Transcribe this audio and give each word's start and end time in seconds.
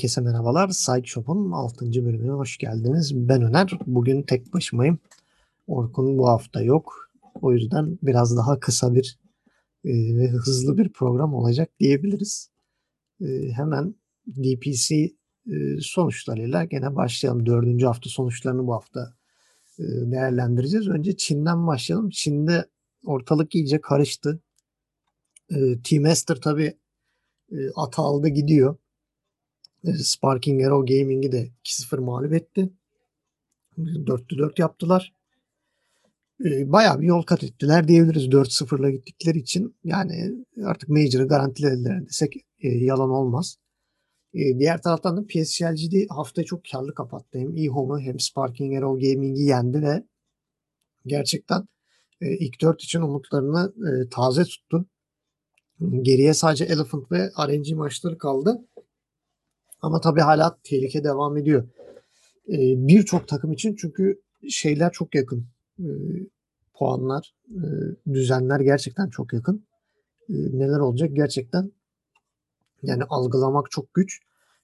Herkese 0.00 0.20
merhabalar. 0.20 0.68
Sideshop'un 0.68 1.50
6. 1.50 1.84
bölümüne 1.84 2.30
hoş 2.30 2.58
geldiniz. 2.58 3.14
Ben 3.14 3.42
Öner. 3.42 3.78
Bugün 3.86 4.22
tek 4.22 4.52
başımayım. 4.52 4.98
Orkun 5.66 6.18
bu 6.18 6.28
hafta 6.28 6.62
yok. 6.62 7.10
O 7.42 7.52
yüzden 7.52 7.98
biraz 8.02 8.36
daha 8.36 8.60
kısa 8.60 8.94
bir 8.94 9.18
e, 9.84 9.90
ve 9.92 10.28
hızlı 10.28 10.78
bir 10.78 10.88
program 10.88 11.34
olacak 11.34 11.70
diyebiliriz. 11.80 12.50
E, 13.20 13.26
hemen 13.52 13.94
DPC 14.26 14.94
e, 15.46 15.80
sonuçlarıyla 15.80 16.64
gene 16.64 16.96
başlayalım. 16.96 17.46
Dördüncü 17.46 17.86
hafta 17.86 18.10
sonuçlarını 18.10 18.66
bu 18.66 18.74
hafta 18.74 19.14
e, 19.78 19.82
değerlendireceğiz. 19.84 20.88
Önce 20.88 21.16
Çin'den 21.16 21.66
başlayalım. 21.66 22.10
Çin'de 22.10 22.66
ortalık 23.04 23.54
iyice 23.54 23.80
karıştı. 23.80 24.40
E, 25.50 25.82
T-Master 25.82 26.36
tabii 26.36 26.76
e, 27.52 27.56
at 27.76 27.98
aldı 27.98 28.28
gidiyor. 28.28 28.76
E, 29.84 29.92
Sparking 29.92 30.64
Arrow 30.64 30.98
Gaming'i 30.98 31.32
de 31.32 31.50
2-0 31.64 32.00
mağlup 32.00 32.32
etti. 32.32 32.70
4'lü 33.78 34.38
4 34.38 34.58
yaptılar. 34.58 35.14
E, 36.44 36.72
bayağı 36.72 37.00
bir 37.00 37.06
yol 37.06 37.22
kat 37.22 37.44
ettiler 37.44 37.88
diyebiliriz 37.88 38.28
4-0'la 38.28 38.90
gittikleri 38.90 39.38
için. 39.38 39.76
Yani 39.84 40.32
artık 40.64 40.88
Major'ı 40.88 41.28
garantilediler 41.28 42.06
desek 42.06 42.36
e, 42.58 42.68
yalan 42.68 43.10
olmaz. 43.10 43.56
Diğer 44.34 44.82
taraftan 44.82 45.16
da 45.16 45.26
PSG'de 45.26 46.06
haftayı 46.08 46.46
çok 46.46 46.60
karlı 46.72 46.94
kapattı. 46.94 47.38
Hem 47.38 47.56
eHome'u 47.56 48.00
hem 48.00 48.20
Sparking 48.20 48.78
Arrow 48.78 49.12
Gaming'i 49.12 49.42
yendi 49.42 49.82
ve 49.82 50.04
gerçekten 51.06 51.68
ilk 52.20 52.60
4 52.60 52.82
için 52.82 53.00
umutlarını 53.00 53.72
taze 54.10 54.44
tuttu. 54.44 54.86
Geriye 56.02 56.34
sadece 56.34 56.64
Elephant 56.64 57.12
ve 57.12 57.30
RNG 57.48 57.76
maçları 57.76 58.18
kaldı. 58.18 58.68
Ama 59.82 60.00
tabii 60.00 60.20
hala 60.20 60.58
tehlike 60.64 61.04
devam 61.04 61.36
ediyor. 61.36 61.68
Ee, 62.48 62.56
Birçok 62.88 63.28
takım 63.28 63.52
için 63.52 63.76
çünkü 63.76 64.22
şeyler 64.48 64.92
çok 64.92 65.14
yakın. 65.14 65.46
Ee, 65.78 65.84
puanlar, 66.74 67.34
e, 67.48 67.60
düzenler 68.12 68.60
gerçekten 68.60 69.08
çok 69.08 69.32
yakın. 69.32 69.66
Ee, 70.28 70.32
neler 70.34 70.78
olacak 70.78 71.10
gerçekten 71.12 71.72
yani 72.82 73.04
algılamak 73.04 73.70
çok 73.70 73.94
güç. 73.94 74.20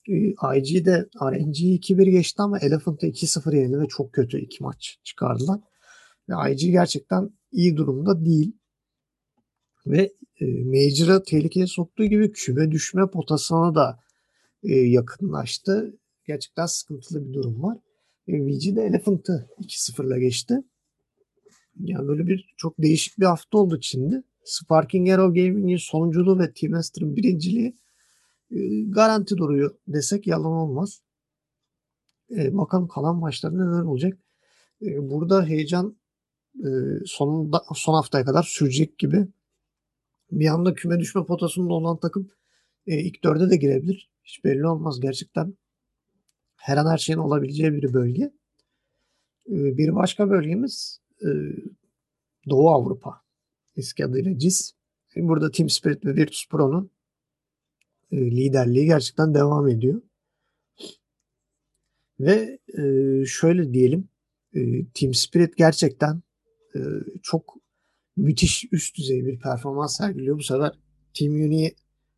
Ee, 0.09 0.35
IG'de 0.59 1.09
RNG'yi 1.23 1.79
2-1 1.79 2.11
geçti 2.11 2.43
ama 2.43 2.59
Elephant'ı 2.59 3.07
2-0 3.07 3.57
yendi 3.57 3.81
ve 3.81 3.87
çok 3.89 4.13
kötü 4.13 4.39
iki 4.39 4.63
maç 4.63 4.99
çıkardılar. 5.05 5.61
Ve 6.29 6.53
IG 6.53 6.71
gerçekten 6.71 7.31
iyi 7.53 7.77
durumda 7.77 8.25
değil. 8.25 8.57
Ve 9.87 10.13
e, 10.41 10.45
Major'ı 10.65 11.23
tehlikeye 11.23 11.67
soktuğu 11.67 12.05
gibi 12.05 12.33
küme 12.33 12.71
düşme 12.71 13.11
potasına 13.11 13.75
da 13.75 13.91
e, 13.91 14.06
yakınlaştı. 14.63 15.99
Gerçekten 16.27 16.67
sıkıntılı 16.67 17.29
bir 17.29 17.35
durum 17.35 17.63
var. 17.63 17.79
E, 18.29 18.33
VG 18.33 18.77
de 18.77 18.83
Elephant'ı 18.83 19.51
2-0'la 19.61 20.19
geçti. 20.19 20.63
Yani 21.81 22.09
böyle 22.09 22.27
bir 22.27 22.55
çok 22.57 22.79
değişik 22.79 23.19
bir 23.19 23.25
hafta 23.25 23.59
oldu 23.59 23.81
Çin'de. 23.81 24.23
Sparking 24.45 25.11
Arrow 25.11 25.41
Gaming'in 25.41 25.77
sonunculuğu 25.77 26.39
ve 26.39 26.53
Team 26.53 26.73
Master'ın 26.73 27.17
birinciliği 27.17 27.77
e, 28.51 28.83
garanti 28.83 29.37
duruyor 29.37 29.77
desek 29.89 30.27
yalan 30.27 30.53
olmaz. 30.53 31.03
E, 32.31 32.57
bakalım 32.57 32.89
kalan 32.89 33.17
maçlarda 33.17 33.65
neler 33.65 33.83
olacak. 33.83 34.19
E, 34.83 35.11
burada 35.11 35.47
heyecan 35.47 35.97
e, 36.55 36.69
sonunda, 37.05 37.63
son 37.75 37.95
haftaya 37.95 38.25
kadar 38.25 38.43
sürecek 38.43 38.99
gibi. 38.99 39.29
Bir 40.31 40.47
anda 40.47 40.75
küme 40.75 40.99
düşme 41.01 41.25
potasında 41.25 41.73
olan 41.73 42.01
takım 42.01 42.31
e, 42.87 43.01
ilk 43.01 43.25
dörde 43.25 43.51
de 43.51 43.57
girebilir. 43.57 44.11
Hiç 44.25 44.45
belli 44.45 44.67
olmaz 44.67 45.01
gerçekten. 45.01 45.55
Her 46.57 46.77
an 46.77 46.91
her 46.91 46.99
şeyin 46.99 47.19
olabileceği 47.19 47.73
bir 47.73 47.93
bölge. 47.93 48.23
E, 49.49 49.77
bir 49.79 49.95
başka 49.95 50.31
bölgemiz 50.31 51.01
e, 51.23 51.29
Doğu 52.51 52.71
Avrupa. 52.71 53.23
Eski 53.77 54.05
adıyla 54.05 54.39
CIS. 54.39 54.73
E, 55.17 55.29
burada 55.29 55.51
Team 55.51 55.69
Spirit 55.69 56.05
ve 56.05 56.15
Virtus 56.15 56.49
Pro'nun 56.49 56.91
e, 58.13 58.17
liderliği 58.17 58.87
gerçekten 58.87 59.35
devam 59.35 59.69
ediyor. 59.69 60.03
Ve 62.21 62.59
e, 62.79 62.83
şöyle 63.27 63.73
diyelim 63.73 64.09
e, 64.55 64.61
Team 64.95 65.15
Spirit 65.15 65.57
gerçekten 65.57 66.23
e, 66.75 66.81
çok 67.23 67.57
müthiş 68.17 68.65
üst 68.73 68.99
düzey 68.99 69.27
bir 69.27 69.39
performans 69.39 69.97
sergiliyor. 69.97 70.39
Bu 70.39 70.43
sefer 70.43 70.73
Team 71.15 71.35
Uni'yi 71.35 71.75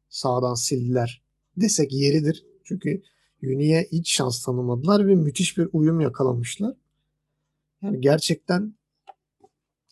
sağdan 0.08 0.54
sildiler 0.54 1.22
desek 1.56 1.92
yeridir. 1.92 2.46
Çünkü 2.64 3.02
Uni'ye 3.42 3.88
hiç 3.92 4.12
şans 4.12 4.44
tanımadılar 4.44 5.06
ve 5.06 5.14
müthiş 5.14 5.58
bir 5.58 5.68
uyum 5.72 6.00
yakalamışlar. 6.00 6.76
Yani 7.82 8.00
gerçekten 8.00 8.74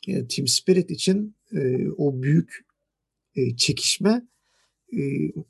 e, 0.08 0.28
Team 0.28 0.46
Spirit 0.46 0.90
için 0.90 1.36
e, 1.52 1.88
o 1.96 2.22
büyük 2.22 2.66
e, 3.34 3.56
çekişme 3.56 4.26
e, 4.92 5.00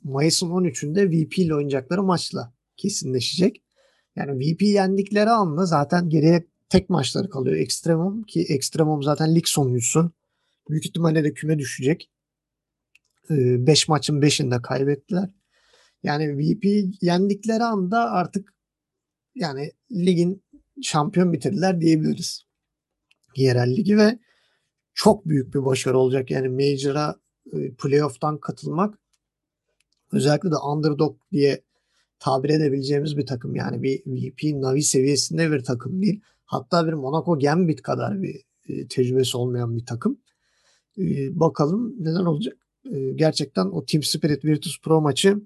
Mayıs'ın 0.03 0.49
13'ünde 0.49 1.09
VP 1.11 1.37
ile 1.37 1.55
oynayacakları 1.55 2.03
maçla 2.03 2.53
kesinleşecek. 2.77 3.63
Yani 4.15 4.39
VP 4.39 4.61
yendikleri 4.61 5.29
anda 5.29 5.65
zaten 5.65 6.09
geriye 6.09 6.47
tek 6.69 6.89
maçları 6.89 7.29
kalıyor 7.29 7.55
Extremum 7.55 8.23
ki 8.23 8.45
Extremum 8.49 9.03
zaten 9.03 9.35
lig 9.35 9.45
sonuncusu. 9.47 10.11
Büyük 10.69 10.85
ihtimalle 10.85 11.23
de 11.23 11.33
küme 11.33 11.59
düşecek. 11.59 12.09
5 13.29 13.83
ee, 13.83 13.85
maçın 13.91 14.21
5'inde 14.21 14.61
kaybettiler. 14.61 15.29
Yani 16.03 16.37
VP 16.37 16.65
yendikleri 17.01 17.63
anda 17.63 18.11
artık 18.11 18.53
yani 19.35 19.71
ligin 19.91 20.43
şampiyon 20.81 21.33
bitirdiler 21.33 21.81
diyebiliriz. 21.81 22.43
Yerel 23.35 23.75
ligi 23.77 23.97
ve 23.97 24.19
çok 24.93 25.25
büyük 25.25 25.53
bir 25.53 25.65
başarı 25.65 25.97
olacak. 25.97 26.31
Yani 26.31 26.49
Major'a 26.49 27.15
e, 27.53 27.73
playoff'tan 27.73 28.37
katılmak 28.39 28.99
özellikle 30.11 30.51
de 30.51 30.55
underdog 30.55 31.17
diye 31.31 31.61
tabir 32.19 32.49
edebileceğimiz 32.49 33.17
bir 33.17 33.25
takım. 33.25 33.55
Yani 33.55 33.83
bir 33.83 34.01
VP 34.05 34.43
Navi 34.43 34.83
seviyesinde 34.83 35.51
bir 35.51 35.63
takım 35.63 36.01
değil. 36.01 36.21
Hatta 36.45 36.87
bir 36.87 36.93
Monaco 36.93 37.39
Gambit 37.39 37.81
kadar 37.81 38.21
bir 38.21 38.41
e, 38.69 38.87
tecrübesi 38.87 39.37
olmayan 39.37 39.77
bir 39.77 39.85
takım. 39.85 40.19
E, 40.97 41.39
bakalım 41.39 41.95
neler 41.99 42.25
olacak. 42.25 42.66
E, 42.91 43.11
gerçekten 43.15 43.65
o 43.65 43.85
Team 43.85 44.03
Spirit 44.03 44.45
Virtus 44.45 44.81
Pro 44.81 45.01
maçı 45.01 45.37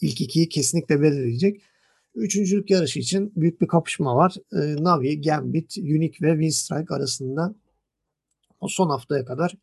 ilk 0.00 0.20
ikiyi 0.20 0.48
kesinlikle 0.48 1.02
belirleyecek. 1.02 1.62
Üçüncülük 2.14 2.70
yarışı 2.70 2.98
için 2.98 3.32
büyük 3.36 3.60
bir 3.60 3.68
kapışma 3.68 4.16
var. 4.16 4.34
E, 4.52 4.82
Navi, 4.82 5.20
Gambit, 5.20 5.78
Unique 5.78 6.28
ve 6.28 6.32
Winstrike 6.32 6.94
arasında 6.94 7.54
o 8.60 8.68
son 8.68 8.90
haftaya 8.90 9.24
kadar 9.24 9.54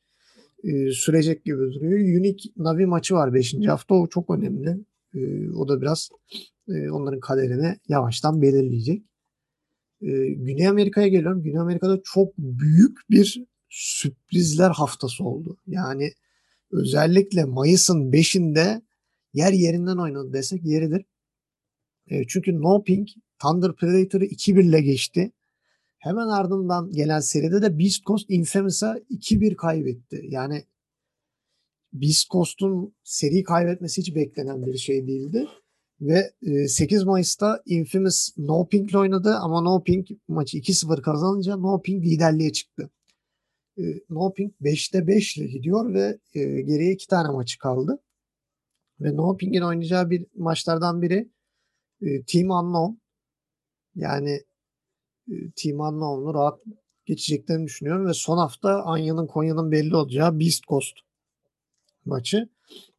e, 0.63 0.91
sürecek 0.91 1.45
gibi 1.45 1.57
duruyor. 1.57 2.19
Unique 2.19 2.53
Navi 2.57 2.85
maçı 2.85 3.15
var 3.15 3.33
5. 3.33 3.55
hafta. 3.67 3.95
O 3.95 4.07
çok 4.07 4.29
önemli. 4.29 4.77
E, 5.15 5.49
o 5.49 5.67
da 5.67 5.81
biraz 5.81 6.09
e, 6.67 6.89
onların 6.89 7.19
kaderini 7.19 7.77
yavaştan 7.88 8.41
belirleyecek. 8.41 9.03
Güney 10.38 10.67
Amerika'ya 10.67 11.07
geliyorum. 11.07 11.44
Güney 11.44 11.59
Amerika'da 11.59 12.01
çok 12.03 12.38
büyük 12.38 12.97
bir 13.09 13.44
sürprizler 13.69 14.69
haftası 14.69 15.23
oldu. 15.23 15.57
Yani 15.68 16.12
özellikle 16.72 17.46
Mayıs'ın 17.46 18.12
5'inde 18.12 18.81
yer 19.34 19.54
yerinden 19.54 19.98
oynadı 19.98 20.34
desek 20.34 20.66
yeridir. 20.66 21.06
E, 22.08 22.28
çünkü 22.28 22.62
No 22.62 22.84
Pink 22.84 23.10
Thunder 23.42 23.75
Predator'ı 23.75 24.25
2-1 24.25 24.62
ile 24.62 24.81
geçti. 24.81 25.31
Hemen 25.98 26.28
ardından 26.28 26.92
gelen 26.92 27.19
seride 27.19 27.62
de 27.62 27.80
Beast 27.80 28.04
Coast 28.04 28.25
Infamous'a 28.30 28.98
2-1 28.98 29.56
kaybetti. 29.56 30.25
Yani 30.30 30.64
Beast 31.94 32.30
Coast'un 32.30 32.96
seri 33.04 33.44
kaybetmesi 33.44 34.02
hiç 34.02 34.16
beklenen 34.16 34.66
bir 34.66 34.78
şey 34.78 35.08
değildi. 35.08 35.48
Ve 36.02 36.31
8 36.68 37.04
Mayıs'ta 37.04 37.62
Infamous 37.66 38.30
No 38.38 38.68
Pink 38.68 38.90
ile 38.90 38.98
oynadı 38.98 39.36
ama 39.36 39.62
No 39.62 39.84
Pink 39.84 40.08
maçı 40.28 40.58
2-0 40.58 41.02
kazanınca 41.02 41.58
No 41.58 41.81
Pink 41.81 42.06
liderliğe 42.06 42.52
çıktı. 42.52 42.90
No 44.09 44.33
Pink 44.33 44.53
5'te 44.62 45.07
5 45.07 45.38
ile 45.38 45.47
gidiyor 45.47 45.94
ve 45.94 46.19
geriye 46.33 46.94
2 46.94 47.07
tane 47.07 47.29
maçı 47.29 47.59
kaldı. 47.59 48.03
Ve 49.00 49.15
No 49.15 49.38
Pink'in 49.38 49.62
oynayacağı 49.62 50.09
bir 50.09 50.25
maçlardan 50.35 51.01
biri 51.01 51.31
Team 52.27 52.50
Unknown. 52.50 53.01
Yani 53.95 54.44
Team 55.56 55.79
Unknown'u 55.79 56.33
rahat 56.33 56.59
geçeceklerini 57.06 57.65
düşünüyorum 57.65 58.07
ve 58.07 58.13
son 58.13 58.38
hafta 58.38 58.83
Anya'nın 58.83 59.27
Konya'nın 59.27 59.71
belli 59.71 59.95
olacağı 59.95 60.39
Beast 60.39 60.63
Coast 60.63 60.97
maçı. 62.06 62.50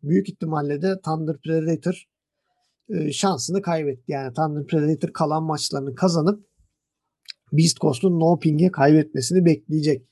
Büyük 0.03 0.29
ihtimalle 0.29 0.83
de 0.83 1.01
Thunder 1.01 1.39
Predator 1.39 2.05
şansını 3.13 3.63
kaybetti. 3.63 4.13
Yani 4.13 4.35
Thunder 4.35 4.67
Predator 4.67 5.13
kalan 5.13 5.43
maçlarını 5.43 5.95
kazanıp 5.95 6.49
Beast 7.53 7.77
Coast'un 7.77 8.21
No 8.21 8.39
Ping'e 8.39 8.71
kaybetmesini 8.71 9.45
bekleyecek. 9.45 10.09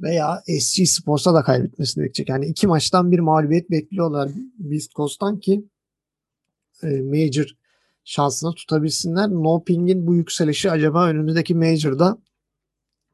Veya 0.00 0.42
SG 0.60 0.86
Sports'a 0.86 1.34
da 1.34 1.42
kaybetmesini 1.42 2.04
bekleyecek. 2.04 2.28
Yani 2.28 2.46
iki 2.46 2.66
maçtan 2.66 3.12
bir 3.12 3.18
mağlubiyet 3.18 3.70
bekliyorlar 3.70 4.30
Beast 4.58 4.92
Coast'tan 4.92 5.40
ki 5.40 5.64
Major 6.82 7.56
şansını 8.04 8.54
tutabilsinler. 8.54 9.30
No 9.30 9.64
Ping'in 9.64 10.06
bu 10.06 10.14
yükselişi 10.14 10.70
acaba 10.70 11.08
önümüzdeki 11.08 11.54
Major'da 11.54 12.18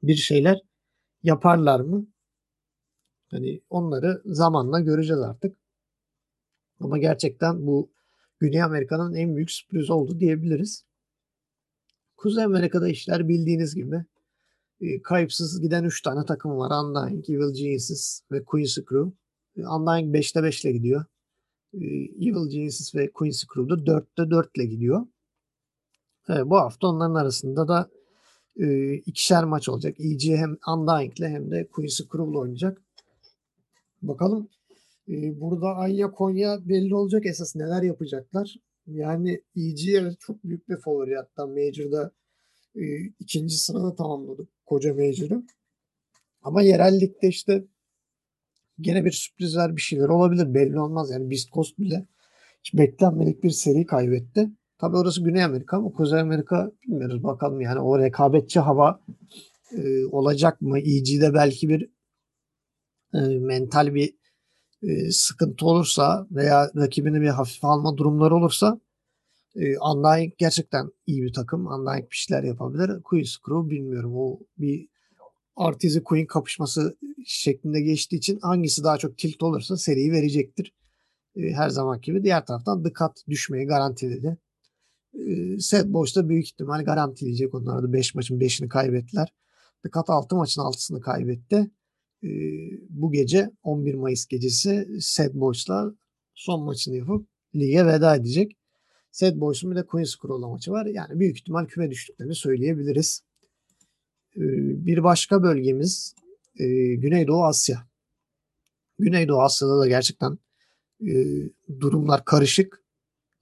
bir 0.03 0.17
şeyler 0.17 0.61
yaparlar 1.23 1.81
mı? 1.81 2.07
Hani 3.31 3.61
onları 3.71 4.23
zamanla 4.25 4.81
göreceğiz 4.81 5.23
artık. 5.23 5.57
Ama 6.81 6.99
gerçekten 6.99 7.67
bu 7.67 7.91
Güney 8.39 8.63
Amerika'nın 8.63 9.15
en 9.15 9.37
büyük 9.37 9.51
sürpriz 9.51 9.91
oldu 9.91 10.21
diyebiliriz. 10.21 10.85
Kuzey 12.17 12.45
Amerika'da 12.45 12.89
işler 12.89 13.29
bildiğiniz 13.29 13.75
gibi 13.75 13.97
e, 13.97 14.05
kayıpsız 15.03 15.61
giden 15.61 15.85
3 15.85 16.03
tane 16.03 16.25
takım 16.25 16.59
var. 16.59 16.85
Undying, 16.85 17.31
Evil 17.31 17.55
Geniuses 17.55 18.23
ve 18.33 18.45
Quincy 18.45 18.81
Crew. 18.81 19.11
E, 19.57 19.67
Undying 19.67 20.17
5'te 20.17 20.43
5 20.43 20.65
ile 20.65 20.73
gidiyor. 20.73 21.05
E, 21.75 21.85
Evil 22.21 22.51
Geniuses 22.51 22.95
ve 22.95 23.13
Quincy 23.13 23.47
Crew 23.55 23.71
da 23.71 23.75
4'te 23.75 24.31
4 24.31 24.57
ile 24.57 24.65
gidiyor. 24.65 25.07
Evet, 26.29 26.47
bu 26.47 26.57
hafta 26.57 26.87
onların 26.87 27.15
arasında 27.15 27.69
da 27.69 27.91
e, 28.57 28.95
ikişer 28.95 29.45
maç 29.45 29.69
olacak. 29.69 30.01
EG 30.01 30.23
hem 30.37 30.57
Undying 30.69 31.19
ile 31.19 31.29
hem 31.29 31.51
de 31.51 31.67
Quincy 31.67 32.03
Crew 32.03 32.31
ile 32.31 32.39
oynayacak. 32.39 32.83
Bakalım 34.03 34.49
burada 35.09 35.77
Anya 35.77 36.11
Konya 36.11 36.69
belli 36.69 36.95
olacak 36.95 37.27
esas 37.27 37.57
neler 37.57 37.83
yapacaklar. 37.83 38.57
Yani 38.87 39.43
EG 39.57 40.17
çok 40.19 40.45
büyük 40.45 40.69
bir 40.69 40.77
favori 40.77 41.17
hatta 41.17 41.47
Major'da 41.47 42.13
e, 42.77 42.83
ikinci 43.21 43.57
sırada 43.57 43.95
tamamladı 43.95 44.49
koca 44.67 44.95
Major'ı. 44.95 45.43
Ama 46.43 46.63
yerel 46.63 47.01
ligde 47.01 47.29
işte 47.29 47.65
gene 48.81 49.05
bir 49.05 49.13
sürprizler 49.13 49.77
bir 49.77 49.81
şeyler 49.81 50.09
olabilir 50.09 50.55
belli 50.55 50.81
olmaz. 50.81 51.11
Yani 51.11 51.31
Beast 51.31 51.53
Coast 51.53 51.79
bile 51.79 52.07
hiç 52.65 52.75
beklenmedik 52.75 53.43
bir 53.43 53.51
seri 53.51 53.87
kaybetti. 53.87 54.51
Tabi 54.79 54.97
orası 54.97 55.25
Güney 55.25 55.45
Amerika 55.45 55.77
ama 55.77 55.93
Kuzey 55.93 56.21
Amerika 56.21 56.73
bilmiyoruz 56.83 57.23
bakalım 57.23 57.61
yani 57.61 57.81
o 57.81 57.99
rekabetçi 57.99 58.61
hava 58.61 59.01
e, 59.73 60.05
olacak 60.05 60.61
mı? 60.61 60.79
EG'de 60.79 61.35
belki 61.35 61.69
bir 61.69 61.91
e, 63.15 63.19
mental 63.39 63.95
bir 63.95 64.15
e, 64.83 65.11
sıkıntı 65.11 65.67
olursa 65.67 66.27
veya 66.31 66.71
rakibini 66.77 67.21
bir 67.21 67.29
hafif 67.29 67.65
alma 67.65 67.97
durumları 67.97 68.35
olursa 68.35 68.81
e, 69.57 70.33
gerçekten 70.39 70.91
iyi 71.07 71.23
bir 71.23 71.33
takım. 71.33 71.67
Undying 71.67 72.11
bir 72.11 72.17
şeyler 72.17 72.43
yapabilir. 72.43 73.03
Queen's 73.03 73.37
Crew 73.47 73.71
bilmiyorum. 73.71 74.17
O 74.17 74.41
bir 74.59 74.89
Artizi 75.57 76.03
Queen 76.05 76.27
kapışması 76.27 76.97
şeklinde 77.27 77.81
geçtiği 77.81 78.17
için 78.17 78.39
hangisi 78.43 78.85
daha 78.85 78.99
çok 78.99 79.19
tilt 79.19 79.43
olursa 79.43 79.77
seriyi 79.77 80.13
verecektir. 80.13 80.75
Her 81.37 81.69
zaman 81.69 82.01
gibi. 82.01 82.25
Diğer 82.25 82.47
taraftan 82.47 82.83
The 82.83 82.93
Cut 82.99 83.29
düşmeyi 83.29 83.67
garantiledi. 83.67 84.39
Set 85.59 85.87
Boys'ta 85.87 86.29
büyük 86.29 86.47
ihtimal 86.47 86.85
garantileyecek. 86.85 87.55
Onlar 87.55 87.83
da 87.83 87.93
5 87.93 88.15
maçın 88.15 88.41
5'ini 88.41 88.69
kaybettiler. 88.69 89.33
The 89.83 89.91
Cut 89.91 90.11
6 90.11 90.37
maçın 90.37 90.61
6'sını 90.61 91.01
kaybetti. 91.01 91.71
Bu 92.91 93.13
gece 93.13 93.51
11 93.63 93.95
Mayıs 93.95 94.27
gecesi 94.27 94.89
Set 95.01 95.35
Boys'la 95.35 95.95
son 96.35 96.65
maçını 96.65 96.97
yapıp 96.97 97.29
lige 97.55 97.87
veda 97.87 98.17
edecek. 98.17 98.57
Sad 99.13 99.41
Boys'un 99.41 99.71
bir 99.71 99.77
de 99.77 99.87
Queen's 99.87 100.17
Crawl'la 100.23 100.49
maçı 100.49 100.71
var. 100.71 100.87
Yani 100.87 101.21
büyük 101.21 101.37
ihtimal 101.37 101.67
küme 101.67 101.91
düştüklerini 101.91 102.35
söyleyebiliriz. 102.35 103.23
Ee, 104.37 104.41
bir 104.87 105.05
başka 105.05 105.43
bölgemiz 105.43 106.15
e, 106.57 106.67
Güneydoğu 106.95 107.45
Asya. 107.45 107.87
Güneydoğu 108.99 109.43
Asya'da 109.43 109.79
da 109.79 109.89
gerçekten 109.89 110.39
e, 111.07 111.15
durumlar 111.81 112.25
karışık. 112.25 112.83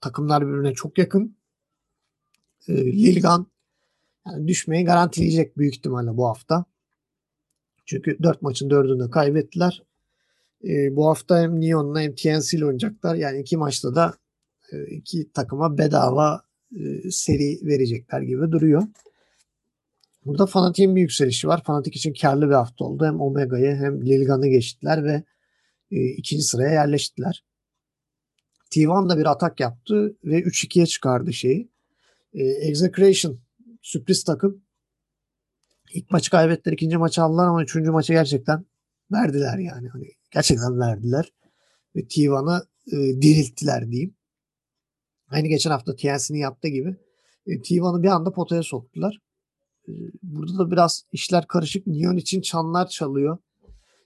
Takımlar 0.01 0.47
birbirine 0.47 0.73
çok 0.73 0.97
yakın. 0.97 1.35
E, 2.67 2.73
Lilgan 2.73 3.47
yani 4.27 4.47
düşmeyi 4.47 4.85
garantileyecek 4.85 5.57
büyük 5.57 5.75
ihtimalle 5.75 6.17
bu 6.17 6.27
hafta. 6.27 6.65
Çünkü 7.85 8.23
4 8.23 8.41
maçın 8.41 8.69
4'ünü 8.69 9.07
de 9.07 9.09
kaybettiler. 9.11 9.83
E, 10.63 10.95
bu 10.95 11.07
hafta 11.07 11.41
hem 11.41 11.61
Neon'la 11.61 12.01
hem 12.01 12.15
TNC 12.15 12.57
ile 12.57 12.65
oynayacaklar. 12.65 13.15
Yani 13.15 13.39
iki 13.39 13.57
maçta 13.57 13.95
da 13.95 14.13
iki 14.89 15.31
takıma 15.31 15.77
bedava 15.77 16.41
e, 16.75 17.11
seri 17.11 17.59
verecekler 17.63 18.21
gibi 18.21 18.51
duruyor. 18.51 18.83
Burada 20.25 20.45
Fanatik'in 20.45 20.95
bir 20.95 21.01
yükselişi 21.01 21.47
var. 21.47 21.63
Fanatik 21.63 21.95
için 21.95 22.13
karlı 22.13 22.49
bir 22.49 22.53
hafta 22.53 22.85
oldu. 22.85 23.05
Hem 23.05 23.21
Omega'yı 23.21 23.75
hem 23.75 24.05
Lilgan'ı 24.05 24.47
geçtiler 24.47 25.03
ve 25.03 25.23
e, 25.91 26.05
ikinci 26.05 26.43
sıraya 26.43 26.71
yerleştiler. 26.71 27.43
T1 28.71 29.09
da 29.09 29.17
bir 29.17 29.25
atak 29.25 29.59
yaptı 29.59 30.17
ve 30.23 30.41
3-2'ye 30.41 30.85
çıkardı 30.85 31.33
şeyi. 31.33 31.69
E, 32.33 32.43
Execration 32.43 33.39
sürpriz 33.81 34.23
takım. 34.23 34.61
İlk 35.93 36.11
maçı 36.11 36.31
kaybettiler, 36.31 36.73
ikinci 36.73 36.97
maçı 36.97 37.23
aldılar 37.23 37.47
ama 37.47 37.63
üçüncü 37.63 37.91
maçı 37.91 38.13
gerçekten 38.13 38.65
verdiler 39.11 39.57
yani. 39.57 39.87
Hani 39.89 40.07
gerçekten 40.31 40.79
verdiler. 40.79 41.33
Ve 41.95 41.99
T1'ı 41.99 42.67
e, 42.87 43.21
dirilttiler 43.21 43.91
diyeyim. 43.91 44.15
Aynı 45.29 45.47
geçen 45.47 45.71
hafta 45.71 45.95
TNC'nin 45.95 46.39
yaptığı 46.39 46.67
gibi 46.67 46.95
e, 47.47 47.51
T1'ı 47.51 48.03
bir 48.03 48.07
anda 48.07 48.31
potaya 48.31 48.63
soktular. 48.63 49.19
E, 49.87 49.91
burada 50.23 50.57
da 50.57 50.71
biraz 50.71 51.03
işler 51.11 51.47
karışık. 51.47 51.87
Neon 51.87 52.17
için 52.17 52.41
çanlar 52.41 52.87
çalıyor. 52.87 53.37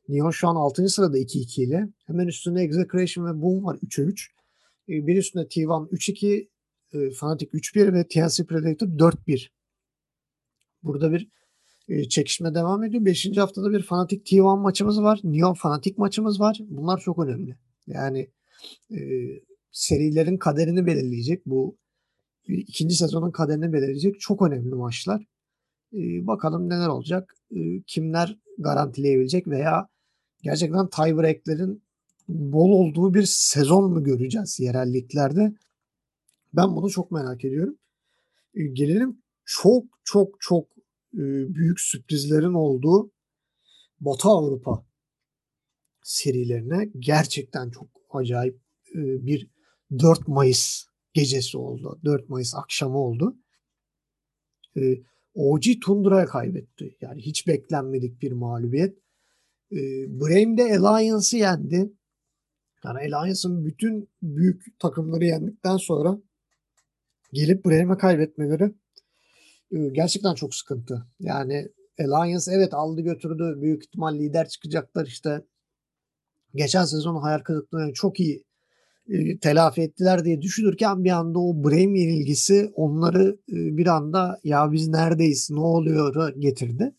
Neon 0.10 0.32
şu 0.32 0.48
an 0.48 0.56
6. 0.56 0.90
sırada 0.90 1.18
2-2 1.18 1.62
ile. 1.62 1.88
Hemen 2.08 2.28
üstünde 2.28 2.62
Execration 2.62 3.26
ve 3.26 3.42
Boom 3.42 3.64
var 3.64 3.76
3'e 3.76 4.04
3. 4.04 4.32
E, 4.90 5.08
bir 5.08 5.18
üstünde 5.18 5.44
T1 5.44 5.90
3-2, 5.90 6.48
e, 6.94 7.12
Fnatic 7.12 7.52
3-1 7.52 7.94
ve 7.94 8.08
TNC 8.08 8.46
Predator 8.46 8.88
4-1. 8.88 9.50
Burada 10.84 11.12
bir 11.12 11.30
çekişme 12.10 12.56
devam 12.56 12.84
ediyor. 12.84 13.06
5. 13.06 13.38
haftada 13.38 13.72
bir 13.72 13.82
Fnatic 13.82 14.22
T1 14.24 14.62
maçımız 14.62 15.02
var. 15.02 15.20
Neon 15.24 15.54
Fnatic 15.54 15.96
maçımız 15.98 16.40
var. 16.40 16.60
Bunlar 16.70 17.00
çok 17.00 17.20
önemli. 17.20 17.56
Yani 17.88 18.30
serilerin 19.74 20.38
kaderini 20.38 20.86
belirleyecek. 20.86 21.46
Bu 21.46 21.78
ikinci 22.48 22.96
sezonun 22.96 23.32
kaderini 23.32 23.74
belirleyecek 23.74 24.20
çok 24.20 24.42
önemli 24.42 24.76
maçlar. 24.76 25.26
Ee, 25.94 26.28
bakalım 26.28 26.70
neler 26.70 26.88
olacak. 26.88 27.36
Ee, 27.56 27.82
kimler 27.88 28.40
garantileyebilecek 28.58 29.48
veya 29.48 29.88
gerçekten 30.44 30.90
tiebreaklerin 30.90 31.84
bol 32.28 32.70
olduğu 32.70 33.14
bir 33.14 33.24
sezon 33.26 33.92
mu 33.92 34.04
göreceğiz 34.04 34.60
yerelliklerde? 34.60 35.54
Ben 36.54 36.76
bunu 36.76 36.90
çok 36.90 37.12
merak 37.12 37.46
ediyorum. 37.46 37.78
Ee, 38.56 38.64
gelelim 38.64 39.18
çok 39.46 39.86
çok 40.04 40.36
çok 40.40 40.68
e, 41.14 41.22
büyük 41.56 41.80
sürprizlerin 41.80 42.54
olduğu 42.54 43.12
Batı 44.00 44.30
Avrupa 44.30 44.86
serilerine 46.04 46.90
gerçekten 47.00 47.70
çok 47.70 47.88
acayip 48.10 48.60
e, 48.96 49.26
bir 49.26 49.53
4 50.00 50.28
Mayıs 50.28 50.86
gecesi 51.14 51.58
oldu. 51.58 52.00
4 52.06 52.30
Mayıs 52.30 52.56
akşamı 52.56 52.98
oldu. 52.98 53.38
E, 54.78 54.82
OG 55.34 55.64
Tundra'ya 55.82 56.26
kaybetti. 56.26 56.98
Yani 57.02 57.22
hiç 57.22 57.48
beklenmedik 57.48 58.22
bir 58.22 58.32
mağlubiyet. 58.32 58.98
E, 59.72 59.78
Braim'de 60.20 60.64
Alliance'ı 60.64 61.40
yendi. 61.40 61.94
Yani 62.84 63.16
Alliance'ın 63.16 63.66
bütün 63.66 64.10
büyük 64.22 64.80
takımları 64.80 65.26
yendikten 65.26 65.78
sonra 65.78 66.18
gelip 67.34 67.66
Braim'e 67.66 67.98
kaybetmeleri 67.98 68.72
e, 69.72 69.78
gerçekten 69.92 70.34
çok 70.34 70.56
sıkıntı. 70.56 71.08
Yani 71.20 71.70
Alliance 72.00 72.52
evet 72.52 72.74
aldı 72.74 73.02
götürdü. 73.02 73.58
Büyük 73.62 73.84
ihtimal 73.86 74.16
lider 74.16 74.48
çıkacaklar 74.48 75.06
işte. 75.06 75.42
Geçen 76.56 76.86
sezon 76.86 77.22
hayal 77.22 77.40
kırıklığına 77.40 77.94
çok 77.94 78.20
iyi 78.20 78.44
e, 79.10 79.38
telafi 79.38 79.82
ettiler 79.82 80.26
diye 80.26 80.42
düşünürken 80.42 81.04
bir 81.04 81.12
anda 81.12 81.40
o 81.40 81.64
Bremen 81.64 82.10
ilgisi 82.10 82.72
onları 82.76 83.38
e, 83.50 83.78
bir 83.78 83.88
anda 83.88 84.40
ya 84.44 84.72
biz 84.72 84.88
neredeyiz 84.88 85.50
ne 85.52 85.60
oluyor 85.60 86.34
getirdi. 86.38 86.96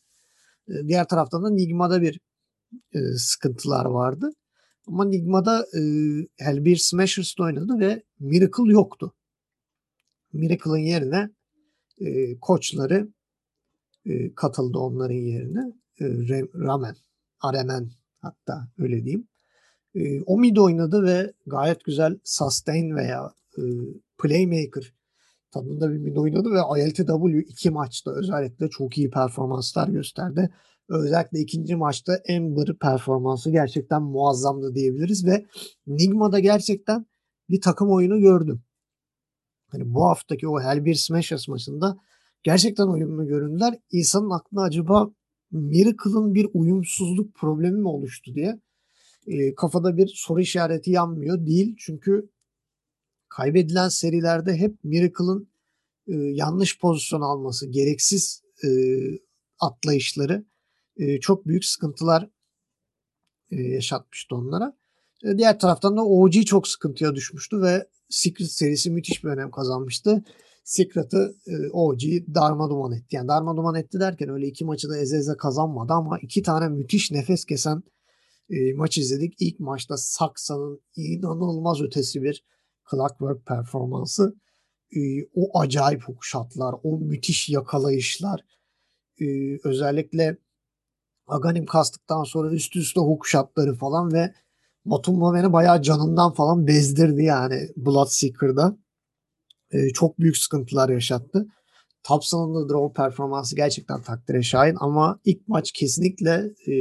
E, 0.69 0.73
diğer 0.89 1.09
taraftan 1.09 1.45
da 1.45 1.51
Nigma'da 1.51 2.03
bir 2.03 2.21
e, 2.93 2.99
sıkıntılar 3.17 3.85
vardı. 3.85 4.31
Ama 4.87 5.05
Nigma'da 5.05 5.67
e, 5.77 5.81
Hellbeer 6.37 6.77
Smashers'da 6.77 7.43
oynadı 7.43 7.79
ve 7.79 8.03
Miracle 8.21 8.73
yoktu. 8.73 9.15
Miracle'ın 10.33 10.77
yerine 10.77 11.31
koçları 12.41 13.09
katıldı 14.37 14.79
onların 14.79 15.15
yerine. 15.15 15.73
E, 16.01 16.05
Ramen, 16.55 16.97
Aremen 17.41 17.91
hatta 18.21 18.69
öyle 18.79 19.05
diyeyim. 19.05 19.29
E, 19.95 20.23
o 20.23 20.39
mid 20.39 20.57
oynadı 20.57 21.03
ve 21.03 21.33
gayet 21.47 21.85
güzel 21.85 22.19
sustain 22.25 22.97
veya 22.97 23.33
e, 23.59 23.63
playmaker 24.19 24.95
tadında 25.51 25.93
bir 25.93 25.99
mid 25.99 26.17
oynadı 26.17 26.49
ve 26.51 26.81
ILTW 26.81 27.39
iki 27.39 27.71
maçta 27.71 28.11
özellikle 28.11 28.69
çok 28.69 28.99
iyi 28.99 29.11
performanslar 29.11 29.89
gösterdi. 29.89 30.51
Özellikle 30.89 31.39
ikinci 31.39 31.77
maçta 31.77 32.15
Ember 32.29 32.79
performansı 32.79 33.51
gerçekten 33.51 34.03
muazzamdı 34.03 34.75
diyebiliriz 34.75 35.27
ve 35.27 35.47
Nigma'da 35.87 36.41
gerçekten 36.41 37.07
bir 37.51 37.61
takım 37.61 37.91
oyunu 37.91 38.21
gördüm. 38.21 38.63
Hani 39.69 39.95
bu 39.95 40.05
haftaki 40.05 40.49
o 40.49 40.61
Hell 40.61 40.85
bir 40.85 40.95
Smashers 40.95 41.49
maçında 41.49 41.97
gerçekten 42.43 42.87
uyumlu 42.87 43.27
göründüler. 43.27 43.79
İnsanın 43.93 44.31
aklına 44.31 44.63
acaba 44.63 45.11
Miracle'ın 45.51 46.35
bir 46.35 46.49
uyumsuzluk 46.55 47.35
problemi 47.35 47.81
mi 47.81 47.89
oluştu 47.89 48.35
diye 48.35 48.61
e, 49.26 49.54
kafada 49.54 49.97
bir 49.97 50.12
soru 50.14 50.40
işareti 50.40 50.90
yanmıyor. 50.90 51.47
Değil 51.47 51.76
çünkü 51.78 52.31
kaybedilen 53.28 53.88
serilerde 53.88 54.57
hep 54.57 54.85
Miracle'ın 54.85 55.49
e, 56.07 56.14
yanlış 56.14 56.78
pozisyon 56.78 57.21
alması, 57.21 57.66
gereksiz 57.66 58.43
e, 58.64 58.69
atlayışları 59.59 60.45
e, 60.97 61.21
çok 61.21 61.47
büyük 61.47 61.64
sıkıntılar 61.64 62.31
e, 63.50 63.57
yaşatmıştı 63.57 64.35
onlara. 64.35 64.76
E, 65.25 65.38
diğer 65.38 65.59
taraftan 65.59 65.97
da 65.97 66.04
OG 66.04 66.33
çok 66.47 66.69
sıkıntıya 66.69 67.14
düşmüştü 67.14 67.62
ve 67.62 67.88
Secret 68.09 68.50
serisi 68.50 68.90
müthiş 68.90 69.25
bir 69.25 69.28
önem 69.28 69.50
kazanmıştı. 69.50 70.25
Secret'ı 70.64 71.37
e, 71.47 71.71
OG 71.71 72.00
darma 72.35 72.71
duman 72.71 72.93
etti. 72.93 73.16
Yani 73.16 73.28
darma 73.28 73.57
duman 73.57 73.75
etti 73.75 74.00
derken 74.00 74.28
öyle 74.28 74.47
iki 74.47 74.64
maçı 74.64 74.88
da 74.88 74.99
eze 74.99 75.16
eze 75.16 75.37
kazanmadı 75.37 75.93
ama 75.93 76.19
iki 76.19 76.43
tane 76.43 76.69
müthiş 76.69 77.11
nefes 77.11 77.45
kesen 77.45 77.83
e, 78.51 78.73
maç 78.75 78.99
izledik. 78.99 79.35
İlk 79.41 79.61
maçta 79.61 79.97
Saksa'nın 79.97 80.81
inanılmaz 80.97 81.83
ötesi 81.83 82.23
bir 82.23 82.45
clockwork 82.91 83.47
performansı. 83.47 84.35
E, 84.97 85.01
o 85.35 85.59
acayip 85.59 86.03
hookshotlar, 86.03 86.75
o 86.83 86.99
müthiş 86.99 87.49
yakalayışlar, 87.49 88.41
e, 89.21 89.27
özellikle 89.65 90.39
Aganim 91.27 91.67
kastıktan 91.67 92.25
sonra 92.25 92.51
üst 92.51 92.77
üste 92.77 93.01
hookshotları 93.01 93.75
falan 93.75 94.13
ve 94.13 94.35
Matumba 94.85 95.35
beni 95.35 95.53
bayağı 95.53 95.83
canından 95.83 96.33
falan 96.33 96.67
bezdirdi 96.67 97.23
yani 97.23 97.69
Bloodseeker'da. 97.77 98.79
E, 99.71 99.89
çok 99.89 100.19
büyük 100.19 100.37
sıkıntılar 100.37 100.89
yaşattı. 100.89 101.47
Thompson'ın 102.03 102.55
da 102.55 102.69
draw 102.69 103.03
performansı 103.03 103.57
gerçekten 103.57 104.03
takdire 104.03 104.43
şahin 104.43 104.77
ama 104.81 105.21
ilk 105.25 105.49
maç 105.49 105.73
kesinlikle 105.73 106.55
e, 106.67 106.75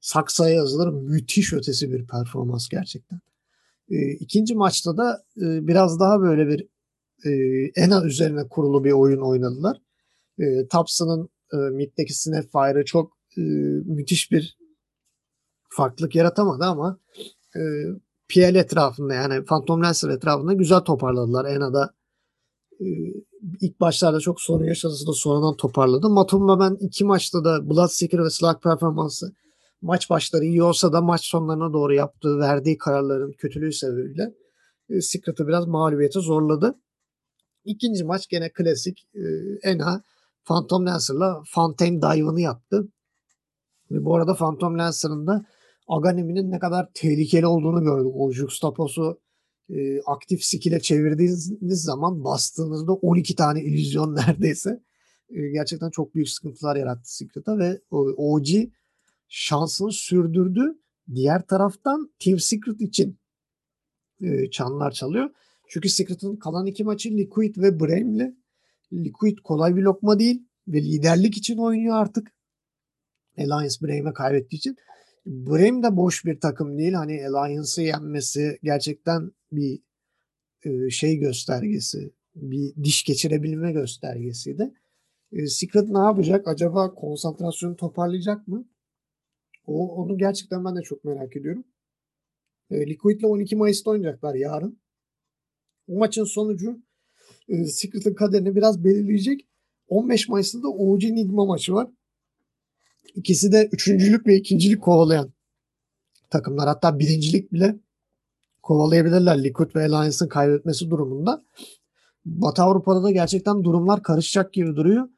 saksaya 0.00 0.54
yazılır 0.54 0.88
müthiş 0.88 1.52
ötesi 1.52 1.92
bir 1.92 2.06
performans 2.06 2.68
gerçekten. 2.68 3.20
E, 3.90 4.10
ikinci 4.10 4.54
maçta 4.54 4.96
da 4.96 5.24
e, 5.36 5.66
biraz 5.66 6.00
daha 6.00 6.20
böyle 6.20 6.48
bir 6.48 6.68
e, 7.24 7.30
ENA 7.76 8.04
üzerine 8.04 8.48
kurulu 8.48 8.84
bir 8.84 8.92
oyun 8.92 9.20
oynadılar. 9.20 9.82
E, 10.38 10.68
Thompson'ın 10.68 11.28
e, 11.52 11.56
middeki 11.56 12.14
Snapfire'ı 12.14 12.84
çok 12.84 13.12
e, 13.36 13.40
müthiş 13.84 14.32
bir 14.32 14.58
farklılık 15.68 16.14
yaratamadı 16.14 16.64
ama 16.64 16.98
e, 17.56 17.60
PL 18.28 18.54
etrafında 18.54 19.14
yani 19.14 19.44
Phantom 19.44 19.82
Lancer 19.82 20.08
etrafında 20.08 20.52
güzel 20.52 20.80
toparladılar. 20.80 21.44
Ena'da 21.44 21.94
e, 22.80 22.86
ilk 23.60 23.80
başlarda 23.80 24.20
çok 24.20 24.40
sorun 24.40 24.64
yaşadıysa 24.64 25.06
da 25.06 25.12
sonradan 25.12 25.56
toparladı. 25.56 26.08
Matumba 26.08 26.60
ben 26.60 26.76
iki 26.80 27.04
maçta 27.04 27.44
da 27.44 27.70
Bloodseeker 27.70 28.24
ve 28.24 28.30
Slug 28.30 28.62
performansı 28.62 29.32
maç 29.82 30.10
başları 30.10 30.44
iyi 30.44 30.62
olsa 30.62 30.92
da 30.92 31.00
maç 31.00 31.24
sonlarına 31.24 31.72
doğru 31.72 31.94
yaptığı, 31.94 32.38
verdiği 32.38 32.78
kararların 32.78 33.32
kötülüğü 33.32 33.72
sebebiyle 33.72 34.34
e, 34.90 35.46
biraz 35.46 35.66
mağlubiyete 35.66 36.20
zorladı. 36.20 36.78
İkinci 37.64 38.04
maç 38.04 38.28
gene 38.28 38.52
klasik 38.52 39.08
e, 39.14 39.22
Ena 39.70 40.02
Phantom 40.44 40.86
Lancer'la 40.86 41.42
Fontaine 41.46 42.02
dive'ını 42.02 42.40
yaptı. 42.40 42.88
Ve 43.90 44.04
bu 44.04 44.16
arada 44.16 44.34
Phantom 44.34 44.78
Lancer'ın 44.78 45.26
da 45.26 45.44
Aganime'nin 45.88 46.50
ne 46.50 46.58
kadar 46.58 46.88
tehlikeli 46.94 47.46
olduğunu 47.46 47.82
gördük. 47.82 48.12
O 48.14 48.32
Juxtapos'u 48.32 49.20
e, 49.70 50.00
aktif 50.00 50.44
skill'e 50.44 50.80
çevirdiğiniz 50.80 51.82
zaman 51.82 52.24
bastığınızda 52.24 52.92
12 52.92 53.34
tane 53.34 53.62
illüzyon 53.62 54.14
neredeyse 54.16 54.82
e, 55.30 55.48
gerçekten 55.48 55.90
çok 55.90 56.14
büyük 56.14 56.28
sıkıntılar 56.28 56.76
yarattı 56.76 57.16
Secret'a 57.16 57.58
ve 57.58 57.80
OG 57.90 58.48
şansını 59.28 59.92
sürdürdü. 59.92 60.78
Diğer 61.14 61.46
taraftan 61.46 62.12
Team 62.18 62.38
Secret 62.38 62.80
için 62.80 63.18
e, 64.22 64.50
çanlar 64.50 64.90
çalıyor. 64.90 65.30
Çünkü 65.68 65.88
Secret'ın 65.88 66.36
kalan 66.36 66.66
iki 66.66 66.84
maçı 66.84 67.10
Liquid 67.10 67.56
ve 67.56 67.80
Braim'le. 67.80 68.34
Liquid 68.92 69.38
kolay 69.38 69.76
bir 69.76 69.82
lokma 69.82 70.18
değil 70.18 70.42
ve 70.68 70.82
liderlik 70.82 71.36
için 71.36 71.58
oynuyor 71.58 71.96
artık. 71.96 72.32
Alliance 73.38 73.74
Braim'e 73.82 74.12
kaybettiği 74.12 74.58
için. 74.58 74.76
Bremen 75.26 75.82
de 75.82 75.96
boş 75.96 76.24
bir 76.24 76.40
takım 76.40 76.78
değil. 76.78 76.92
Hani 76.92 77.28
Alliance'ı 77.28 77.84
yenmesi 77.84 78.58
gerçekten 78.62 79.32
bir 79.52 79.80
e, 80.62 80.90
şey 80.90 81.16
göstergesi. 81.16 82.12
Bir 82.34 82.84
diş 82.84 83.04
geçirebilme 83.04 83.72
göstergesiydi. 83.72 84.74
E, 85.32 85.46
Secret 85.46 85.88
ne 85.88 85.98
yapacak? 85.98 86.48
Acaba 86.48 86.94
konsantrasyonu 86.94 87.76
toparlayacak 87.76 88.48
mı? 88.48 88.68
O, 89.68 90.02
onu 90.02 90.18
gerçekten 90.18 90.64
ben 90.64 90.76
de 90.76 90.82
çok 90.82 91.04
merak 91.04 91.36
ediyorum. 91.36 91.64
E, 92.70 92.86
Liquid 92.86 93.20
ile 93.20 93.26
12 93.26 93.56
Mayıs'ta 93.56 93.90
oynayacaklar 93.90 94.34
yarın. 94.34 94.80
O 95.88 95.98
maçın 95.98 96.24
sonucu 96.24 96.78
e, 97.48 97.64
Secret'ın 97.64 98.14
kaderini 98.14 98.56
biraz 98.56 98.84
belirleyecek. 98.84 99.48
15 99.88 100.28
Mayıs'ta 100.28 100.62
da 100.62 100.68
OG 100.68 101.02
Nigma 101.02 101.44
maçı 101.44 101.72
var. 101.74 101.88
İkisi 103.14 103.52
de 103.52 103.68
üçüncülük 103.72 104.26
ve 104.26 104.36
ikincilik 104.36 104.82
kovalayan 104.82 105.32
takımlar. 106.30 106.68
Hatta 106.68 106.98
birincilik 106.98 107.52
bile 107.52 107.76
kovalayabilirler 108.62 109.44
Liquid 109.44 109.74
ve 109.74 109.84
Alliance'ın 109.84 110.28
kaybetmesi 110.28 110.90
durumunda. 110.90 111.44
Batı 112.24 112.62
Avrupa'da 112.62 113.02
da 113.02 113.10
gerçekten 113.10 113.64
durumlar 113.64 114.02
karışacak 114.02 114.52
gibi 114.52 114.76
duruyor. 114.76 115.08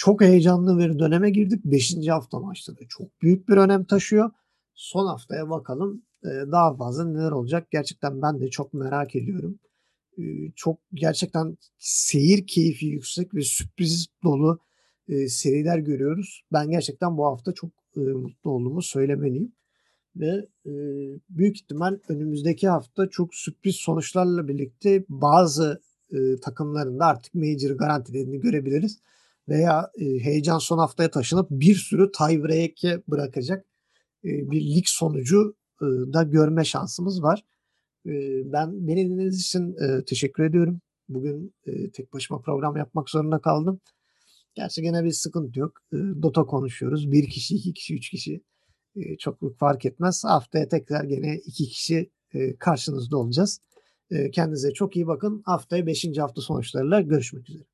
Çok 0.00 0.20
heyecanlı 0.20 0.78
bir 0.78 0.98
döneme 0.98 1.30
girdik. 1.30 1.64
Beşinci 1.64 2.10
hafta 2.10 2.38
maçta 2.38 2.72
da 2.76 2.80
çok 2.88 3.22
büyük 3.22 3.48
bir 3.48 3.56
önem 3.56 3.84
taşıyor. 3.84 4.30
Son 4.74 5.06
haftaya 5.06 5.50
bakalım 5.50 6.02
e, 6.24 6.28
daha 6.28 6.76
fazla 6.76 7.04
neler 7.04 7.30
olacak. 7.30 7.70
Gerçekten 7.70 8.22
ben 8.22 8.40
de 8.40 8.50
çok 8.50 8.74
merak 8.74 9.16
ediyorum. 9.16 9.58
E, 10.18 10.22
çok 10.56 10.78
gerçekten 10.94 11.56
seyir 11.78 12.46
keyfi 12.46 12.86
yüksek 12.86 13.34
ve 13.34 13.42
sürpriz 13.42 14.06
dolu 14.24 14.58
e, 15.08 15.28
seriler 15.28 15.78
görüyoruz. 15.78 16.44
Ben 16.52 16.70
gerçekten 16.70 17.16
bu 17.16 17.26
hafta 17.26 17.52
çok 17.52 17.70
mutlu 17.96 18.50
olduğumu 18.50 18.82
söylemeliyim. 18.82 19.52
Ve 20.16 20.46
büyük 21.30 21.56
ihtimal 21.56 21.98
önümüzdeki 22.08 22.68
hafta 22.68 23.10
çok 23.10 23.34
sürpriz 23.34 23.76
sonuçlarla 23.76 24.48
birlikte 24.48 25.04
bazı 25.08 25.80
e, 26.12 26.36
takımların 26.42 26.98
da 26.98 27.06
artık 27.06 27.34
major 27.34 27.70
garantilerini 27.70 28.40
görebiliriz. 28.40 28.98
Veya 29.50 29.90
e, 29.98 30.04
heyecan 30.04 30.58
son 30.58 30.78
haftaya 30.78 31.10
taşınıp 31.10 31.50
bir 31.50 31.74
sürü 31.74 32.12
tiebreak'e 32.12 33.02
bırakacak 33.08 33.66
e, 34.24 34.28
bir 34.50 34.60
lig 34.60 34.84
sonucu 34.86 35.56
e, 35.82 35.86
da 35.86 36.22
görme 36.22 36.64
şansımız 36.64 37.22
var. 37.22 37.44
E, 38.06 38.12
ben 38.52 38.88
beni 38.88 39.04
dinlediğiniz 39.04 39.40
için 39.40 39.76
e, 39.76 40.04
teşekkür 40.04 40.44
ediyorum. 40.44 40.80
Bugün 41.08 41.54
e, 41.66 41.90
tek 41.90 42.12
başıma 42.12 42.40
program 42.40 42.76
yapmak 42.76 43.10
zorunda 43.10 43.40
kaldım. 43.40 43.80
Gerçi 44.54 44.82
gene 44.82 45.04
bir 45.04 45.12
sıkıntı 45.12 45.60
yok. 45.60 45.72
Dota 45.92 46.44
konuşuyoruz. 46.44 47.12
Bir 47.12 47.30
kişi, 47.30 47.54
iki 47.54 47.72
kişi, 47.72 47.94
üç 47.94 48.10
kişi 48.10 48.40
çok 49.18 49.58
fark 49.58 49.84
etmez. 49.84 50.24
Haftaya 50.24 50.68
tekrar 50.68 51.04
gene 51.04 51.36
iki 51.36 51.64
kişi 51.64 52.10
karşınızda 52.58 53.16
olacağız. 53.16 53.60
Kendinize 54.32 54.72
çok 54.72 54.96
iyi 54.96 55.06
bakın. 55.06 55.42
Haftaya 55.44 55.86
beşinci 55.86 56.20
hafta 56.20 56.40
sonuçlarıyla 56.40 57.00
görüşmek 57.00 57.50
üzere. 57.50 57.69